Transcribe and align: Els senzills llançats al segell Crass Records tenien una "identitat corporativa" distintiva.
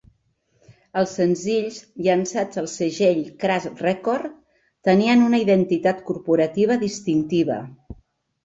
Els 1.01 1.11
senzills 1.17 1.75
llançats 2.07 2.61
al 2.61 2.69
segell 2.71 3.21
Crass 3.43 3.67
Records 3.83 4.57
tenien 4.89 5.23
una 5.27 5.43
"identitat 5.45 6.03
corporativa" 6.11 6.83
distintiva. 6.89 7.61